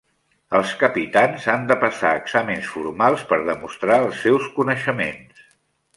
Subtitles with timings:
[0.59, 5.45] Els capitans han de passar exàmens formals per demostrar els seus coneixements.